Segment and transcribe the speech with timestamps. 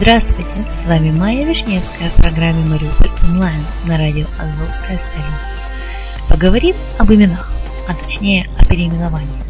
[0.00, 6.28] Здравствуйте, с вами Майя Вишневская в программе «Мариуполь онлайн» на радио «Азовская столица».
[6.28, 7.50] Поговорим об именах,
[7.88, 9.42] а точнее о переименовании.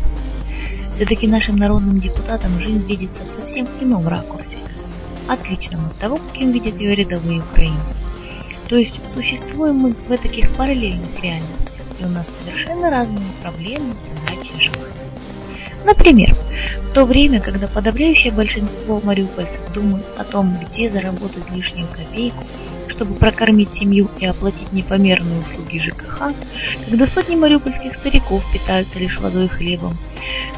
[0.95, 4.57] Все-таки нашим народным депутатам жизнь видится в совсем ином ракурсе,
[5.29, 8.01] отличном от того, каким видят ее рядовые украинцы.
[8.71, 14.53] То есть существуем мы в таких параллельных реальностях, и у нас совершенно разные проблемы, задачи,
[14.59, 15.08] желания.
[15.85, 16.35] Например,
[16.91, 22.45] в то время, когда подавляющее большинство мариупольцев думают о том, где заработать лишнюю копейку,
[22.89, 26.33] чтобы прокормить семью и оплатить непомерные услуги ЖКХ,
[26.89, 29.97] когда сотни мариупольских стариков питаются лишь водой и хлебом,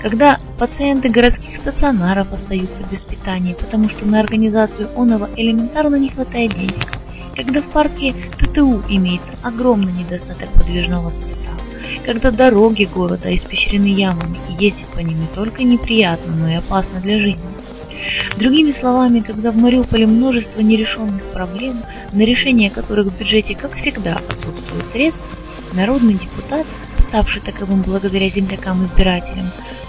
[0.01, 6.55] когда пациенты городских стационаров остаются без питания, потому что на организацию оного элементарно не хватает
[6.55, 7.01] денег,
[7.37, 11.60] когда в парке ТТУ имеется огромный недостаток подвижного состава,
[12.11, 16.99] когда дороги города испещрены ямами и ездить по ним не только неприятно, но и опасно
[16.99, 17.39] для жизни.
[18.37, 21.77] Другими словами, когда в Мариуполе множество нерешенных проблем,
[22.13, 25.31] на решение которых в бюджете, как всегда, отсутствуют средства,
[25.73, 26.67] народный депутат,
[26.99, 29.47] ставший таковым благодаря землякам-избирателям,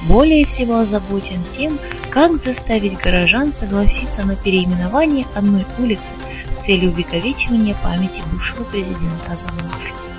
[0.08, 1.80] более всего озабочен тем,
[2.12, 6.14] как заставить горожан согласиться на переименование одной улицы
[6.52, 10.11] с целью увековечивания памяти бывшего президента Азамаша.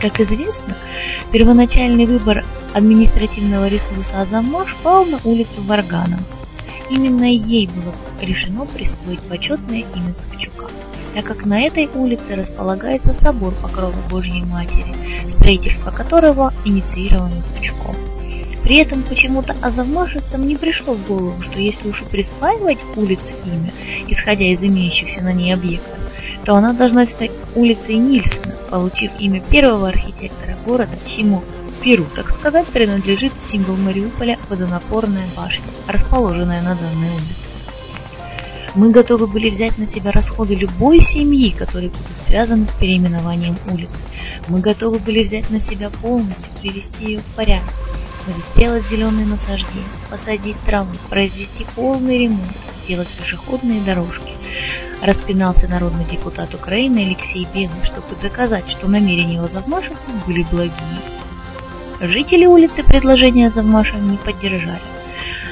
[0.00, 0.74] Как известно,
[1.30, 6.18] первоначальный выбор административного ресурса Азамаш пал на улицу Варгана.
[6.88, 10.68] Именно ей было решено присвоить почетное имя Савчука,
[11.14, 17.94] так как на этой улице располагается собор Покрова Божьей Матери, строительство которого инициировано Савчуком.
[18.64, 23.70] При этом почему-то азовмашевцам не пришло в голову, что если уж и присваивать улице имя,
[24.08, 25.99] исходя из имеющихся на ней объектов,
[26.50, 31.44] то она должна стать улицей Нильсона, получив имя первого архитектора города, чему
[31.80, 38.74] Перу, так сказать, принадлежит символ Мариуполя водонапорная башня, расположенная на данной улице.
[38.74, 44.02] Мы готовы были взять на себя расходы любой семьи, которые будут связаны с переименованием улицы.
[44.48, 47.72] Мы готовы были взять на себя полностью, привести ее в порядок,
[48.26, 54.32] сделать зеленые насаждения, посадить траву, произвести полный ремонт, сделать пешеходные дорожки,
[55.02, 60.74] распинался народный депутат Украины Алексей Белый, чтобы доказать, что намерения завмашевцев были благие.
[62.00, 64.80] Жители улицы предложения Завмаша не поддержали.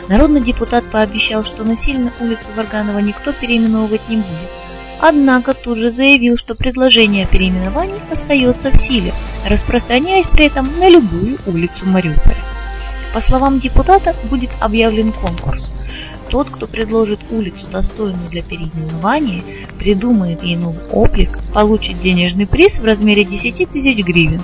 [0.09, 4.51] Народный депутат пообещал, что насильно улицу Варганова никто переименовывать не будет.
[5.01, 9.13] Однако тут же заявил, что предложение о переименовании остается в силе,
[9.47, 12.37] распространяясь при этом на любую улицу Мариуполя.
[13.13, 15.63] По словам депутата, будет объявлен конкурс.
[16.31, 19.43] Тот, кто предложит улицу достойную для переименования,
[19.79, 24.43] придумает ей новый облик, получит денежный приз в размере 10 тысяч гривен.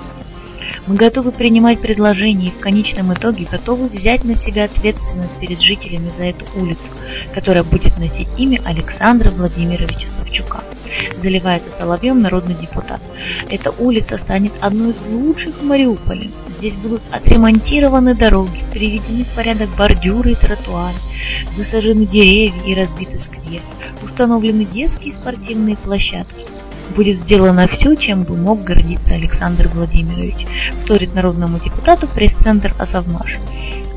[0.87, 6.11] Мы готовы принимать предложения и в конечном итоге готовы взять на себя ответственность перед жителями
[6.11, 6.83] за эту улицу,
[7.33, 10.63] которая будет носить имя Александра Владимировича Савчука.
[11.17, 13.01] Заливается соловьем народный депутат.
[13.49, 16.29] Эта улица станет одной из лучших в Мариуполе.
[16.49, 20.95] Здесь будут отремонтированы дороги, приведены в порядок бордюры и тротуары,
[21.57, 23.63] высажены деревья и разбиты скверы,
[24.03, 26.45] установлены детские спортивные площадки.
[26.93, 30.45] Будет сделано все, чем бы мог гордиться Александр Владимирович,
[30.81, 33.37] вторит народному депутату пресс-центр Асавмаш.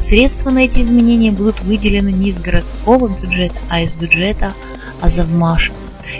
[0.00, 4.53] Средства на эти изменения будут выделены не из городского бюджета, а из бюджета
[5.00, 5.72] Азовмаша.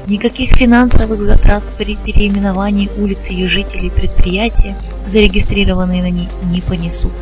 [0.07, 4.77] Никаких финансовых затрат при переименовании улиц ее жителей предприятия,
[5.07, 7.12] зарегистрированные на ней, не понесут.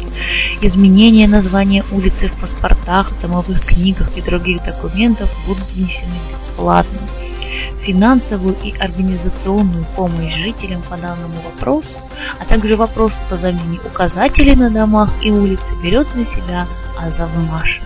[0.63, 6.99] Изменения названия улицы в паспортах, домовых книгах и других документах будут внесены бесплатно.
[7.87, 11.97] Финансовую и организационную помощь жителям по данному вопросу,
[12.41, 16.67] а также вопрос по замене указателей на домах и улице берет на себя
[16.99, 17.81] Азовмаш.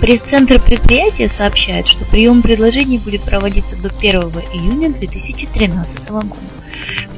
[0.00, 4.22] Пресс-центр предприятия сообщает, что прием предложений будет проводиться до 1
[4.54, 6.34] июня 2013 года.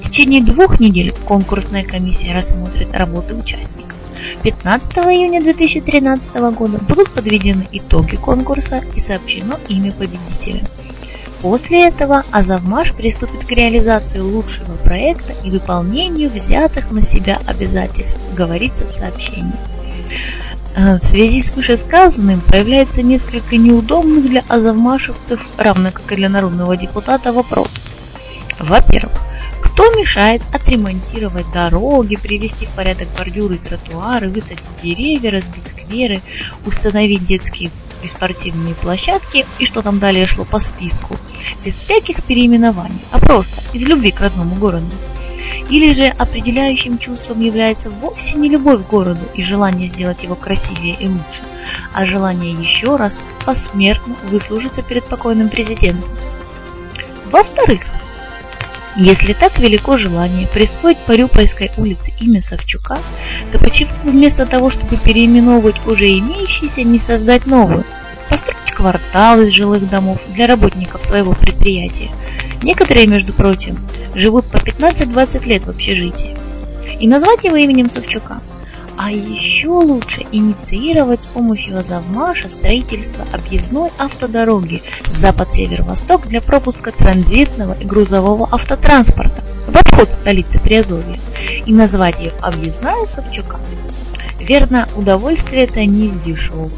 [0.00, 3.94] В течение двух недель конкурсная комиссия рассмотрит работы участников.
[4.42, 10.64] 15 июня 2013 года будут подведены итоги конкурса и сообщено имя победителя.
[11.42, 18.86] После этого Азовмаш приступит к реализации лучшего проекта и выполнению взятых на себя обязательств, говорится
[18.86, 19.52] в сообщении.
[20.76, 26.76] Э, в связи с вышесказанным появляется несколько неудобных для азовмашевцев, равно как и для народного
[26.76, 27.68] депутата, вопрос.
[28.58, 29.12] Во-первых,
[29.62, 36.22] кто мешает отремонтировать дороги, привести в порядок бордюры и тротуары, высадить деревья, разбить скверы,
[36.64, 37.70] установить детские
[38.04, 41.16] и спортивные площадки и что там далее шло по списку,
[41.64, 44.86] без всяких переименований, а просто из любви к родному городу.
[45.70, 50.96] Или же определяющим чувством является вовсе не любовь к городу и желание сделать его красивее
[51.00, 51.42] и лучше,
[51.92, 56.08] а желание еще раз посмертно выслужиться перед покойным президентом.
[57.30, 57.80] Во-вторых,
[58.96, 62.98] если так велико желание присвоить Парюпольской улице имя Савчука,
[63.52, 67.84] то почему вместо того, чтобы переименовывать уже имеющиеся, не создать новую?
[68.28, 72.10] Построить квартал из жилых домов для работников своего предприятия.
[72.62, 73.78] Некоторые, между прочим,
[74.14, 76.36] живут по 15-20 лет в общежитии.
[77.00, 78.40] И назвать его именем Савчука–
[78.96, 87.84] а еще лучше инициировать с помощью Азовмаша строительство объездной автодороги запад-север-восток для пропуска транзитного и
[87.84, 91.18] грузового автотранспорта в обход столицы Приазовья
[91.66, 93.58] и назвать ее объездная Савчука.
[94.38, 96.72] Верно, удовольствие это не из дешевых.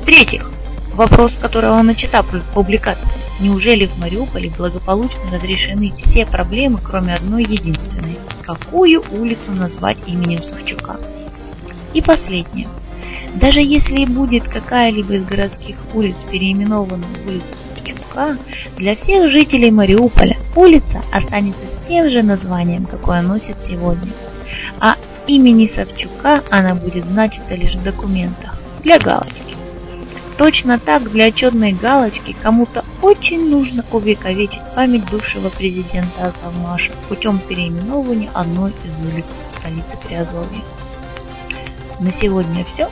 [0.00, 0.50] В-третьих,
[0.94, 3.08] вопрос, которого начата публикация.
[3.40, 8.17] Неужели в Мариуполе благополучно разрешены все проблемы, кроме одной единственной?
[8.48, 10.96] Какую улицу назвать именем Савчука?
[11.92, 12.66] И последнее.
[13.34, 18.38] Даже если будет какая-либо из городских улиц переименована в улицу Савчука,
[18.78, 24.10] для всех жителей Мариуполя улица останется с тем же названием, какое носит сегодня.
[24.80, 24.96] А
[25.26, 29.56] имени Савчука она будет значиться лишь в документах для галочки.
[30.38, 38.30] Точно так для отчетной галочки кому-то очень нужно увековечить память бывшего президента Азовмаша путем переименования
[38.34, 40.62] одной из улиц столицы Приазовья.
[42.00, 42.88] На сегодня все.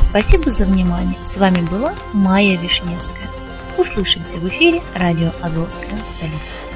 [0.00, 1.16] Спасибо за внимание.
[1.26, 3.28] С вами была Майя Вишневская.
[3.78, 6.71] Услышимся в эфире радио Азовская столица.